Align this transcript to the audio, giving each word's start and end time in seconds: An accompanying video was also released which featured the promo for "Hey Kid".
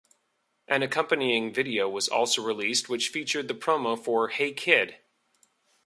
An 0.67 0.81
accompanying 0.81 1.53
video 1.53 1.87
was 1.87 2.09
also 2.09 2.41
released 2.43 2.89
which 2.89 3.09
featured 3.09 3.47
the 3.47 3.53
promo 3.53 3.95
for 4.03 4.29
"Hey 4.29 4.51
Kid". 4.51 4.97